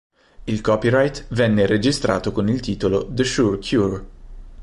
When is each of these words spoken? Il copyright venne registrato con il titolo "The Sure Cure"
Il 0.47 0.61
copyright 0.61 1.27
venne 1.35 1.67
registrato 1.67 2.31
con 2.31 2.49
il 2.49 2.59
titolo 2.59 3.05
"The 3.13 3.23
Sure 3.23 3.59
Cure" 3.59 4.05